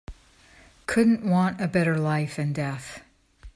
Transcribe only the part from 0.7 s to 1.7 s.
Couldn't want a